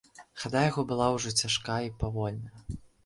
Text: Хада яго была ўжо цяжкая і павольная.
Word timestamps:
Хада 0.43 0.61
яго 0.69 0.83
была 0.91 1.09
ўжо 1.15 1.33
цяжкая 1.43 1.79
і 1.89 1.93
павольная. 2.05 2.57